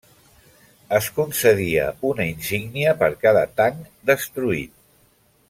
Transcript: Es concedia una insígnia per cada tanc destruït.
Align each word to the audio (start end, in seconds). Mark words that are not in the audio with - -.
Es 0.99 1.09
concedia 1.17 1.83
una 2.13 2.27
insígnia 2.31 2.95
per 3.03 3.11
cada 3.27 3.45
tanc 3.61 3.85
destruït. 4.13 4.75